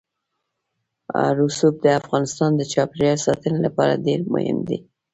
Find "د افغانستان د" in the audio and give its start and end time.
1.83-2.61